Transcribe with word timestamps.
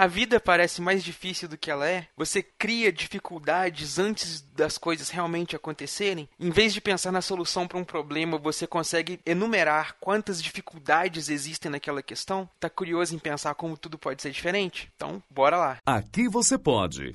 A 0.00 0.06
vida 0.06 0.40
parece 0.40 0.80
mais 0.80 1.04
difícil 1.04 1.46
do 1.46 1.58
que 1.58 1.70
ela 1.70 1.86
é? 1.86 2.06
Você 2.16 2.42
cria 2.42 2.90
dificuldades 2.90 3.98
antes 3.98 4.40
das 4.56 4.78
coisas 4.78 5.10
realmente 5.10 5.54
acontecerem? 5.54 6.26
Em 6.40 6.48
vez 6.48 6.72
de 6.72 6.80
pensar 6.80 7.12
na 7.12 7.20
solução 7.20 7.68
para 7.68 7.76
um 7.76 7.84
problema, 7.84 8.38
você 8.38 8.66
consegue 8.66 9.20
enumerar 9.26 9.96
quantas 10.00 10.42
dificuldades 10.42 11.28
existem 11.28 11.70
naquela 11.70 12.02
questão? 12.02 12.48
Tá 12.58 12.70
curioso 12.70 13.14
em 13.14 13.18
pensar 13.18 13.54
como 13.54 13.76
tudo 13.76 13.98
pode 13.98 14.22
ser 14.22 14.30
diferente? 14.30 14.90
Então, 14.96 15.22
bora 15.28 15.58
lá. 15.58 15.76
Aqui 15.84 16.30
você 16.30 16.56
pode. 16.56 17.12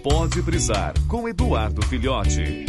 Pode 0.00 0.42
brisar 0.42 0.94
com 1.08 1.28
Eduardo 1.28 1.84
Filhote. 1.88 2.66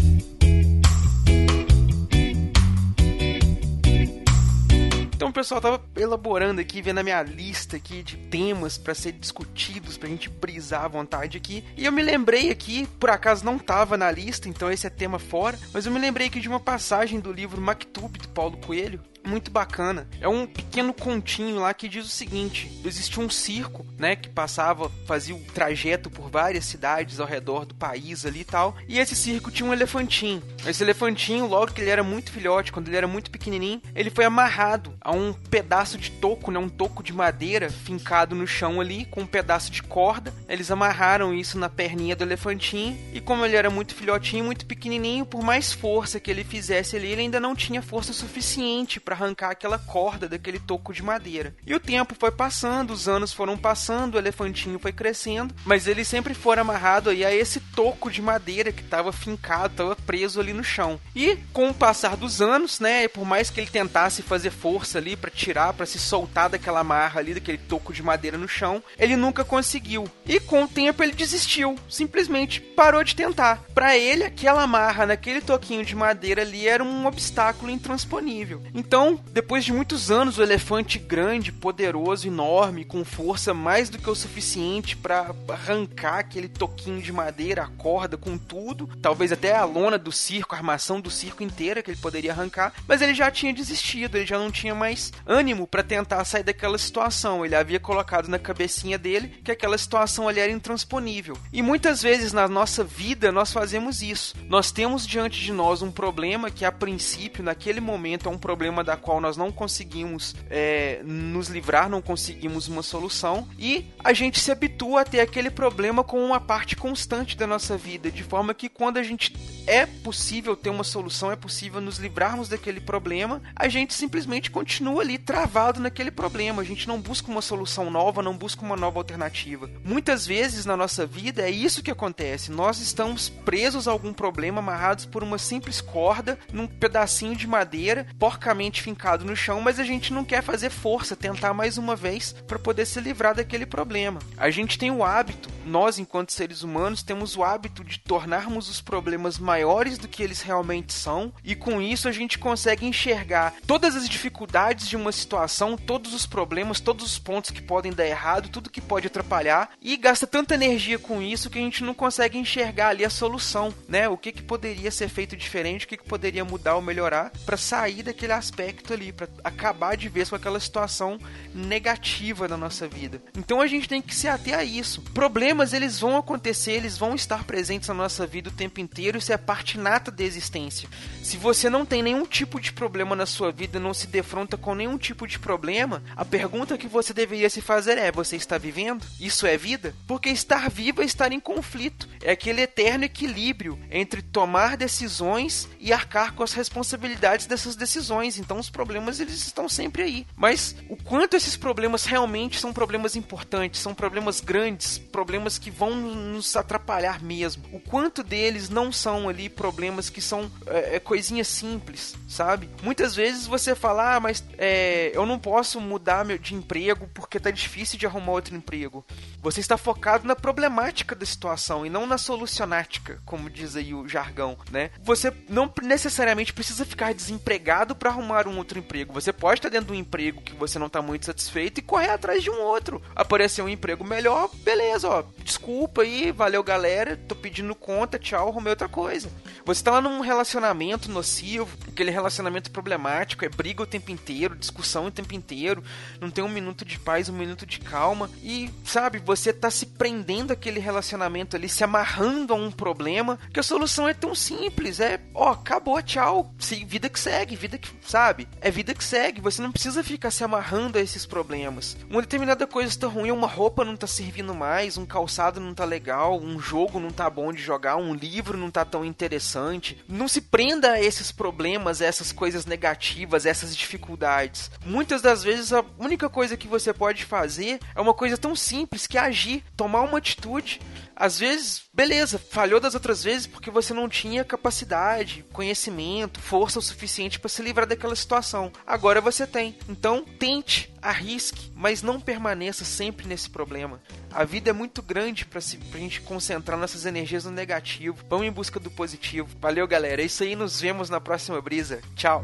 Então, 5.31 5.39
o 5.39 5.45
pessoal 5.45 5.61
tava 5.61 5.81
elaborando 5.95 6.59
aqui, 6.59 6.81
vendo 6.81 6.97
a 6.97 7.03
minha 7.03 7.23
lista 7.23 7.77
aqui 7.77 8.03
de 8.03 8.17
temas 8.17 8.77
para 8.77 8.93
ser 8.93 9.13
discutidos, 9.13 9.97
pra 9.97 10.09
gente 10.09 10.27
brisar 10.27 10.83
à 10.83 10.87
vontade 10.89 11.37
aqui. 11.37 11.63
E 11.77 11.85
eu 11.85 11.91
me 11.91 12.01
lembrei 12.01 12.51
aqui, 12.51 12.85
por 12.99 13.09
acaso 13.09 13.45
não 13.45 13.57
tava 13.57 13.95
na 13.95 14.11
lista, 14.11 14.49
então 14.49 14.69
esse 14.69 14.85
é 14.85 14.89
tema 14.89 15.17
fora, 15.17 15.57
mas 15.73 15.85
eu 15.85 15.91
me 15.91 15.99
lembrei 15.99 16.27
aqui 16.27 16.41
de 16.41 16.49
uma 16.49 16.59
passagem 16.59 17.21
do 17.21 17.31
livro 17.31 17.61
Maktub 17.61 18.19
de 18.19 18.27
Paulo 18.27 18.57
Coelho, 18.57 18.99
muito 19.23 19.51
bacana. 19.51 20.07
É 20.19 20.27
um 20.27 20.45
pequeno 20.45 20.93
continho 20.93 21.59
lá 21.59 21.73
que 21.73 21.87
diz 21.87 22.05
o 22.05 22.09
seguinte: 22.09 22.71
existia 22.83 23.23
um 23.23 23.29
circo, 23.29 23.85
né, 23.97 24.15
que 24.15 24.29
passava, 24.29 24.91
fazia 25.05 25.35
o 25.35 25.43
trajeto 25.53 26.09
por 26.09 26.29
várias 26.29 26.65
cidades 26.65 27.19
ao 27.19 27.27
redor 27.27 27.65
do 27.65 27.75
país 27.75 28.25
ali 28.25 28.41
e 28.41 28.45
tal. 28.45 28.75
E 28.87 28.99
esse 28.99 29.15
circo 29.15 29.51
tinha 29.51 29.67
um 29.67 29.73
elefantinho. 29.73 30.41
Esse 30.65 30.83
elefantinho, 30.83 31.47
logo 31.47 31.71
que 31.71 31.81
ele 31.81 31.89
era 31.89 32.03
muito 32.03 32.31
filhote, 32.31 32.71
quando 32.71 32.87
ele 32.87 32.97
era 32.97 33.07
muito 33.07 33.31
pequenininho, 33.31 33.81
ele 33.95 34.09
foi 34.09 34.25
amarrado 34.25 34.93
a 35.01 35.11
um 35.11 35.33
pedaço 35.33 35.97
de 35.97 36.11
toco, 36.11 36.51
né, 36.51 36.59
um 36.59 36.69
toco 36.69 37.03
de 37.03 37.13
madeira 37.13 37.69
fincado 37.69 38.35
no 38.35 38.47
chão 38.47 38.79
ali 38.79 39.05
com 39.05 39.21
um 39.21 39.27
pedaço 39.27 39.71
de 39.71 39.83
corda. 39.83 40.33
Eles 40.47 40.71
amarraram 40.71 41.33
isso 41.33 41.57
na 41.57 41.69
perninha 41.69 42.15
do 42.15 42.23
elefantinho 42.23 42.97
e 43.13 43.19
como 43.19 43.45
ele 43.45 43.55
era 43.55 43.69
muito 43.69 43.95
filhotinho, 43.95 44.45
muito 44.45 44.65
pequenininho, 44.65 45.25
por 45.25 45.43
mais 45.43 45.71
força 45.71 46.19
que 46.19 46.29
ele 46.29 46.43
fizesse 46.43 46.95
ali, 46.95 47.07
ele 47.07 47.21
ainda 47.21 47.39
não 47.39 47.55
tinha 47.55 47.81
força 47.81 48.13
suficiente 48.13 48.99
para 49.11 49.15
arrancar 49.15 49.51
aquela 49.51 49.77
corda 49.77 50.29
daquele 50.29 50.57
toco 50.57 50.93
de 50.93 51.03
madeira. 51.03 51.53
E 51.67 51.75
o 51.75 51.79
tempo 51.81 52.15
foi 52.17 52.31
passando, 52.31 52.91
os 52.91 53.09
anos 53.09 53.33
foram 53.33 53.57
passando, 53.57 54.15
o 54.15 54.17
elefantinho 54.17 54.79
foi 54.79 54.93
crescendo, 54.93 55.53
mas 55.65 55.85
ele 55.85 56.05
sempre 56.05 56.33
foi 56.33 56.57
amarrado 56.57 57.09
aí 57.09 57.25
a 57.25 57.33
esse 57.33 57.59
toco 57.59 58.09
de 58.09 58.21
madeira 58.21 58.71
que 58.71 58.81
estava 58.81 59.11
fincado, 59.11 59.73
estava 59.73 59.95
preso 59.97 60.39
ali 60.39 60.53
no 60.53 60.63
chão. 60.63 60.99
E 61.13 61.35
com 61.51 61.69
o 61.69 61.73
passar 61.73 62.15
dos 62.15 62.41
anos, 62.41 62.79
né, 62.79 63.07
por 63.09 63.25
mais 63.25 63.49
que 63.49 63.59
ele 63.59 63.69
tentasse 63.69 64.21
fazer 64.21 64.49
força 64.49 64.97
ali 64.97 65.17
para 65.17 65.29
tirar, 65.29 65.73
para 65.73 65.85
se 65.85 65.99
soltar 65.99 66.49
daquela 66.49 66.79
amarra 66.79 67.19
ali, 67.19 67.33
daquele 67.33 67.57
toco 67.57 67.91
de 67.91 68.01
madeira 68.01 68.37
no 68.37 68.47
chão, 68.47 68.81
ele 68.97 69.17
nunca 69.17 69.43
conseguiu. 69.43 70.09
E 70.25 70.39
com 70.39 70.63
o 70.63 70.67
tempo 70.69 71.03
ele 71.03 71.11
desistiu, 71.11 71.75
simplesmente 71.89 72.61
parou 72.61 73.03
de 73.03 73.15
tentar. 73.15 73.61
Para 73.73 73.97
ele, 73.97 74.23
aquela 74.23 74.63
amarra 74.63 75.05
naquele 75.05 75.41
toquinho 75.41 75.83
de 75.83 75.95
madeira 75.95 76.43
ali 76.43 76.65
era 76.65 76.83
um 76.83 77.05
obstáculo 77.05 77.69
intransponível. 77.69 78.61
Então 78.73 79.00
então, 79.01 79.19
depois 79.31 79.65
de 79.65 79.73
muitos 79.73 80.11
anos, 80.11 80.37
o 80.37 80.43
elefante 80.43 80.99
grande, 80.99 81.51
poderoso, 81.51 82.27
enorme, 82.27 82.85
com 82.85 83.03
força 83.03 83.51
mais 83.51 83.89
do 83.89 83.97
que 83.97 84.07
o 84.07 84.13
suficiente 84.13 84.95
para 84.95 85.33
arrancar 85.49 86.19
aquele 86.19 86.47
toquinho 86.47 87.01
de 87.01 87.11
madeira, 87.11 87.63
a 87.63 87.67
corda, 87.67 88.15
com 88.15 88.37
tudo, 88.37 88.87
talvez 89.01 89.31
até 89.31 89.55
a 89.55 89.65
lona 89.65 89.97
do 89.97 90.11
circo, 90.11 90.53
a 90.53 90.59
armação 90.59 91.01
do 91.01 91.09
circo 91.09 91.41
inteira 91.41 91.81
que 91.81 91.89
ele 91.89 91.97
poderia 91.97 92.31
arrancar, 92.31 92.73
mas 92.87 93.01
ele 93.01 93.15
já 93.15 93.31
tinha 93.31 93.51
desistido, 93.51 94.17
ele 94.17 94.25
já 94.27 94.37
não 94.37 94.51
tinha 94.51 94.75
mais 94.75 95.11
ânimo 95.25 95.65
para 95.65 95.81
tentar 95.81 96.23
sair 96.23 96.43
daquela 96.43 96.77
situação. 96.77 97.43
Ele 97.43 97.55
havia 97.55 97.79
colocado 97.79 98.27
na 98.27 98.37
cabecinha 98.37 98.99
dele 98.99 99.29
que 99.43 99.51
aquela 99.51 99.79
situação 99.79 100.27
ali 100.27 100.39
era 100.39 100.51
intransponível. 100.51 101.35
E 101.51 101.63
muitas 101.63 102.03
vezes 102.03 102.33
na 102.33 102.47
nossa 102.47 102.83
vida 102.83 103.31
nós 103.31 103.51
fazemos 103.51 104.03
isso. 104.03 104.35
Nós 104.47 104.71
temos 104.71 105.07
diante 105.07 105.39
de 105.39 105.51
nós 105.51 105.81
um 105.81 105.91
problema 105.91 106.51
que 106.51 106.63
a 106.63 106.71
princípio, 106.71 107.43
naquele 107.43 107.81
momento, 107.81 108.29
é 108.29 108.31
um 108.31 108.37
problema 108.37 108.83
da 108.83 108.90
da 108.91 108.97
qual 108.97 109.21
nós 109.21 109.37
não 109.37 109.53
conseguimos 109.53 110.35
é, 110.49 110.99
nos 111.05 111.47
livrar, 111.47 111.87
não 111.87 112.01
conseguimos 112.01 112.67
uma 112.67 112.83
solução, 112.83 113.47
e 113.57 113.85
a 114.03 114.11
gente 114.11 114.37
se 114.37 114.51
habitua 114.51 115.01
a 115.01 115.05
ter 115.05 115.21
aquele 115.21 115.49
problema 115.49 116.03
com 116.03 116.21
uma 116.21 116.41
parte 116.41 116.75
constante 116.75 117.37
da 117.37 117.47
nossa 117.47 117.77
vida, 117.77 118.11
de 118.11 118.21
forma 118.21 118.53
que 118.53 118.67
quando 118.67 118.97
a 118.97 119.03
gente 119.03 119.33
é 119.65 119.85
possível 119.85 120.57
ter 120.57 120.69
uma 120.69 120.83
solução, 120.83 121.31
é 121.31 121.37
possível 121.37 121.79
nos 121.79 121.99
livrarmos 121.99 122.49
daquele 122.49 122.81
problema, 122.81 123.41
a 123.55 123.69
gente 123.69 123.93
simplesmente 123.93 124.51
continua 124.51 125.01
ali 125.01 125.17
travado 125.17 125.79
naquele 125.79 126.11
problema, 126.11 126.61
a 126.61 126.65
gente 126.65 126.85
não 126.85 126.99
busca 126.99 127.31
uma 127.31 127.41
solução 127.41 127.89
nova, 127.89 128.21
não 128.21 128.35
busca 128.35 128.61
uma 128.61 128.75
nova 128.75 128.99
alternativa. 128.99 129.69
Muitas 129.85 130.27
vezes 130.27 130.65
na 130.65 130.75
nossa 130.75 131.05
vida 131.05 131.43
é 131.43 131.49
isso 131.49 131.81
que 131.81 131.91
acontece, 131.91 132.51
nós 132.51 132.81
estamos 132.81 133.29
presos 133.29 133.87
a 133.87 133.91
algum 133.91 134.11
problema, 134.11 134.59
amarrados 134.59 135.05
por 135.05 135.23
uma 135.23 135.37
simples 135.37 135.79
corda, 135.79 136.37
num 136.51 136.67
pedacinho 136.67 137.37
de 137.37 137.47
madeira, 137.47 138.05
porcamente 138.19 138.80
fincado 138.81 139.23
no 139.23 139.35
chão, 139.35 139.61
mas 139.61 139.79
a 139.79 139.83
gente 139.83 140.11
não 140.11 140.25
quer 140.25 140.41
fazer 140.41 140.69
força, 140.69 141.15
tentar 141.15 141.53
mais 141.53 141.77
uma 141.77 141.95
vez 141.95 142.33
para 142.47 142.59
poder 142.59 142.85
se 142.85 142.99
livrar 142.99 143.35
daquele 143.35 143.65
problema. 143.65 144.19
A 144.37 144.49
gente 144.49 144.77
tem 144.77 144.91
o 144.91 145.03
hábito, 145.03 145.49
nós 145.65 145.99
enquanto 145.99 146.31
seres 146.31 146.63
humanos 146.63 147.03
temos 147.03 147.35
o 147.35 147.43
hábito 147.43 147.83
de 147.83 147.99
tornarmos 147.99 148.69
os 148.69 148.81
problemas 148.81 149.37
maiores 149.37 149.97
do 149.97 150.07
que 150.07 150.23
eles 150.23 150.41
realmente 150.41 150.93
são, 150.93 151.33
e 151.43 151.55
com 151.55 151.81
isso 151.81 152.07
a 152.07 152.11
gente 152.11 152.39
consegue 152.39 152.85
enxergar 152.85 153.53
todas 153.67 153.95
as 153.95 154.09
dificuldades 154.09 154.87
de 154.87 154.95
uma 154.95 155.11
situação, 155.11 155.77
todos 155.77 156.13
os 156.13 156.25
problemas, 156.25 156.79
todos 156.79 157.05
os 157.05 157.19
pontos 157.19 157.51
que 157.51 157.61
podem 157.61 157.91
dar 157.91 158.05
errado, 158.05 158.49
tudo 158.49 158.69
que 158.69 158.81
pode 158.81 159.07
atrapalhar, 159.07 159.69
e 159.81 159.95
gasta 159.97 160.25
tanta 160.25 160.55
energia 160.55 160.97
com 160.97 161.21
isso 161.21 161.49
que 161.49 161.59
a 161.59 161.61
gente 161.61 161.83
não 161.83 161.93
consegue 161.93 162.37
enxergar 162.37 162.89
ali 162.89 163.05
a 163.05 163.09
solução, 163.09 163.73
né? 163.87 164.09
O 164.09 164.17
que, 164.17 164.31
que 164.31 164.41
poderia 164.41 164.91
ser 164.91 165.09
feito 165.09 165.37
diferente, 165.37 165.85
o 165.85 165.87
que, 165.87 165.97
que 165.97 166.03
poderia 166.03 166.43
mudar 166.43 166.75
ou 166.75 166.81
melhorar 166.81 167.31
para 167.45 167.57
sair 167.57 168.03
daquele 168.03 168.33
aspecto 168.33 168.70
aspecto 168.71 168.93
ali, 168.93 169.11
para 169.11 169.27
acabar 169.43 169.95
de 169.97 170.07
vez 170.07 170.29
com 170.29 170.35
aquela 170.35 170.59
situação 170.59 171.19
negativa 171.53 172.47
na 172.47 172.57
nossa 172.57 172.87
vida. 172.87 173.21
Então 173.37 173.61
a 173.61 173.67
gente 173.67 173.87
tem 173.87 174.01
que 174.01 174.15
se 174.15 174.27
ater 174.27 174.57
a 174.57 174.63
isso. 174.63 175.01
Problemas 175.13 175.73
eles 175.73 175.99
vão 175.99 176.17
acontecer, 176.17 176.71
eles 176.71 176.97
vão 176.97 177.13
estar 177.13 177.43
presentes 177.43 177.89
na 177.89 177.93
nossa 177.93 178.25
vida 178.25 178.49
o 178.49 178.53
tempo 178.53 178.79
inteiro, 178.79 179.17
isso 179.17 179.33
é 179.33 179.37
parte 179.37 179.77
nata 179.77 180.09
da 180.09 180.23
existência. 180.23 180.89
Se 181.21 181.37
você 181.37 181.69
não 181.69 181.85
tem 181.85 182.01
nenhum 182.01 182.25
tipo 182.25 182.59
de 182.59 182.71
problema 182.71 183.15
na 183.15 183.25
sua 183.25 183.51
vida, 183.51 183.79
não 183.79 183.93
se 183.93 184.07
defronta 184.07 184.57
com 184.57 184.73
nenhum 184.73 184.97
tipo 184.97 185.27
de 185.27 185.37
problema, 185.37 186.01
a 186.15 186.23
pergunta 186.23 186.77
que 186.77 186.87
você 186.87 187.13
deveria 187.13 187.49
se 187.49 187.61
fazer 187.61 187.97
é: 187.97 188.11
você 188.11 188.35
está 188.35 188.57
vivendo? 188.57 189.05
Isso 189.19 189.45
é 189.45 189.57
vida? 189.57 189.93
Porque 190.07 190.29
estar 190.29 190.69
vivo 190.69 191.01
é 191.01 191.05
estar 191.05 191.31
em 191.31 191.39
conflito. 191.39 192.07
É 192.23 192.31
aquele 192.31 192.61
eterno 192.61 193.03
equilíbrio 193.03 193.77
entre 193.89 194.21
tomar 194.21 194.77
decisões 194.77 195.67
e 195.79 195.91
arcar 195.91 196.33
com 196.33 196.43
as 196.43 196.53
responsabilidades 196.53 197.45
dessas 197.45 197.75
decisões. 197.75 198.37
Então 198.37 198.60
os 198.61 198.69
problemas 198.69 199.19
eles 199.19 199.45
estão 199.45 199.67
sempre 199.67 200.03
aí. 200.03 200.27
Mas 200.35 200.75
o 200.89 200.95
quanto 200.95 201.35
esses 201.35 201.57
problemas 201.57 202.05
realmente 202.05 202.59
são 202.59 202.71
problemas 202.71 203.15
importantes, 203.15 203.81
são 203.81 203.93
problemas 203.93 204.39
grandes, 204.39 204.97
problemas 204.97 205.57
que 205.57 205.69
vão 205.69 205.95
nos 205.95 206.55
atrapalhar 206.55 207.21
mesmo. 207.21 207.63
O 207.73 207.79
quanto 207.79 208.23
deles 208.23 208.69
não 208.69 208.91
são 208.91 209.27
ali 209.27 209.49
problemas 209.49 210.09
que 210.09 210.21
são 210.21 210.49
é, 210.67 210.95
é 210.95 210.99
coisinhas 210.99 211.47
simples, 211.47 212.15
sabe? 212.27 212.69
Muitas 212.81 213.15
vezes 213.15 213.45
você 213.45 213.75
fala, 213.75 214.15
ah, 214.15 214.19
mas 214.19 214.43
é, 214.57 215.11
eu 215.13 215.25
não 215.25 215.37
posso 215.37 215.81
mudar 215.81 216.23
meu, 216.23 216.37
de 216.37 216.55
emprego 216.55 217.09
porque 217.13 217.39
tá 217.39 217.51
difícil 217.51 217.97
de 217.97 218.05
arrumar 218.05 218.31
outro 218.33 218.55
emprego. 218.55 219.05
Você 219.41 219.59
está 219.59 219.77
focado 219.77 220.27
na 220.27 220.35
problemática 220.35 221.15
da 221.15 221.25
situação 221.25 221.85
e 221.85 221.89
não 221.89 222.05
na 222.05 222.17
solucionática, 222.17 223.21
como 223.25 223.49
diz 223.49 223.75
aí 223.75 223.93
o 223.93 224.07
jargão, 224.07 224.57
né? 224.71 224.91
Você 225.03 225.33
não 225.49 225.71
necessariamente 225.81 226.53
precisa 226.53 226.85
ficar 226.85 227.13
desempregado 227.13 227.95
para 227.95 228.09
arrumar 228.09 228.47
um 228.47 228.50
outro 228.57 228.79
emprego. 228.79 229.13
Você 229.13 229.31
pode 229.33 229.59
estar 229.59 229.69
dentro 229.69 229.87
de 229.87 229.93
um 229.93 230.01
emprego 230.01 230.41
que 230.41 230.53
você 230.53 230.77
não 230.79 230.87
está 230.87 231.01
muito 231.01 231.25
satisfeito 231.25 231.79
e 231.79 231.81
correr 231.83 232.09
atrás 232.09 232.43
de 232.43 232.49
um 232.49 232.61
outro. 232.61 233.01
Aparecer 233.15 233.61
um 233.61 233.69
emprego 233.69 234.03
melhor, 234.03 234.49
beleza, 234.63 235.07
ó. 235.07 235.23
Desculpa 235.43 236.01
aí, 236.01 236.31
valeu 236.31 236.63
galera, 236.63 237.17
tô 237.27 237.35
pedindo 237.35 237.73
conta, 237.75 238.19
tchau, 238.19 238.49
arrumei 238.49 238.71
outra 238.71 238.89
coisa. 238.89 239.29
Você 239.65 239.83
tá 239.83 239.91
lá 239.91 240.01
num 240.01 240.21
relacionamento 240.21 241.09
nocivo, 241.09 241.77
aquele 241.87 242.09
relacionamento 242.09 242.71
problemático, 242.71 243.45
é 243.45 243.49
briga 243.49 243.83
o 243.83 243.85
tempo 243.85 244.11
inteiro, 244.11 244.55
discussão 244.55 245.05
o 245.05 245.11
tempo 245.11 245.35
inteiro, 245.35 245.83
não 246.19 246.31
tem 246.31 246.43
um 246.43 246.49
minuto 246.49 246.83
de 246.83 246.97
paz, 246.97 247.29
um 247.29 247.33
minuto 247.33 247.65
de 247.65 247.79
calma 247.79 248.29
e, 248.41 248.71
sabe, 248.83 249.19
você 249.19 249.53
tá 249.53 249.69
se 249.69 249.85
prendendo 249.85 250.51
aquele 250.51 250.79
relacionamento 250.79 251.55
ali, 251.55 251.69
se 251.69 251.83
amarrando 251.83 252.53
a 252.53 252.55
um 252.55 252.71
problema, 252.71 253.37
que 253.53 253.59
a 253.59 253.63
solução 253.63 254.09
é 254.09 254.13
tão 254.13 254.33
simples, 254.33 254.99
é, 254.99 255.19
ó, 255.33 255.51
acabou, 255.51 256.01
tchau, 256.01 256.53
vida 256.87 257.07
que 257.07 257.19
segue, 257.19 257.55
vida 257.55 257.77
que, 257.77 257.89
sabe? 258.01 258.47
É 258.59 258.71
vida 258.71 258.93
que 258.95 259.03
segue, 259.03 259.41
você 259.41 259.61
não 259.61 259.71
precisa 259.71 260.03
ficar 260.03 260.31
se 260.31 260.43
amarrando 260.43 260.97
a 260.97 261.01
esses 261.01 261.25
problemas. 261.25 261.95
Uma 262.09 262.21
determinada 262.21 262.65
coisa 262.65 262.89
está 262.89 263.07
ruim, 263.07 263.31
uma 263.31 263.47
roupa 263.47 263.85
não 263.85 263.95
tá 263.95 264.07
servindo 264.07 264.55
mais, 264.55 264.97
um 264.97 265.05
calçado 265.05 265.59
não 265.59 265.73
tá 265.73 265.85
legal, 265.85 266.39
um 266.39 266.59
jogo 266.59 266.99
não 266.99 267.11
tá 267.11 267.29
bom 267.29 267.53
de 267.53 267.61
jogar, 267.61 267.95
um 267.95 268.15
livro 268.15 268.57
não 268.57 268.71
tá 268.71 268.83
tão 268.83 269.05
interessante 269.05 269.50
maçante. 269.51 269.97
Não 270.07 270.27
se 270.27 270.41
prenda 270.41 270.93
a 270.93 271.01
esses 271.01 271.31
problemas, 271.31 272.01
a 272.01 272.05
essas 272.05 272.31
coisas 272.31 272.65
negativas, 272.65 273.45
a 273.45 273.49
essas 273.49 273.75
dificuldades. 273.75 274.71
Muitas 274.85 275.21
das 275.21 275.43
vezes 275.43 275.73
a 275.73 275.83
única 275.99 276.29
coisa 276.29 276.55
que 276.55 276.67
você 276.67 276.93
pode 276.93 277.25
fazer 277.25 277.79
é 277.93 277.99
uma 277.99 278.13
coisa 278.13 278.37
tão 278.37 278.55
simples 278.55 279.07
que 279.07 279.17
é 279.17 279.21
agir, 279.21 279.63
tomar 279.75 280.01
uma 280.01 280.17
atitude. 280.17 280.79
Às 281.15 281.37
vezes, 281.37 281.83
beleza, 281.93 282.39
falhou 282.39 282.79
das 282.79 282.95
outras 282.95 283.23
vezes 283.23 283.45
porque 283.45 283.69
você 283.69 283.93
não 283.93 284.09
tinha 284.09 284.43
capacidade, 284.43 285.45
conhecimento, 285.53 286.39
força 286.39 286.79
o 286.79 286.81
suficiente 286.81 287.39
para 287.39 287.49
se 287.49 287.61
livrar 287.61 287.85
daquela 287.85 288.15
situação. 288.15 288.71
Agora 288.87 289.21
você 289.21 289.45
tem. 289.45 289.77
Então, 289.87 290.25
tente, 290.39 290.91
arrisque, 291.01 291.71
mas 291.75 292.01
não 292.01 292.19
permaneça 292.19 292.83
sempre 292.83 293.27
nesse 293.27 293.49
problema. 293.49 294.01
A 294.31 294.43
vida 294.43 294.69
é 294.69 294.73
muito 294.73 295.01
grande 295.01 295.45
para 295.45 295.59
a 295.59 295.97
gente 295.97 296.21
concentrar 296.21 296.79
nossas 296.79 297.05
energias 297.05 297.45
no 297.45 297.51
negativo. 297.51 298.25
Vamos 298.29 298.47
em 298.47 298.51
busca 298.51 298.79
do 298.79 298.89
positivo. 298.89 299.40
Valeu, 299.59 299.87
galera. 299.87 300.21
É 300.21 300.25
isso 300.25 300.43
aí. 300.43 300.55
Nos 300.55 300.79
vemos 300.79 301.09
na 301.09 301.19
próxima 301.19 301.61
brisa. 301.61 302.01
Tchau. 302.15 302.41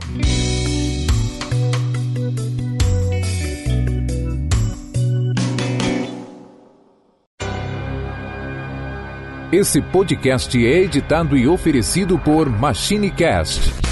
Esse 9.51 9.81
podcast 9.81 10.57
é 10.57 10.79
editado 10.81 11.38
e 11.38 11.47
oferecido 11.47 12.19
por 12.19 12.49
MachineCast 12.49 13.87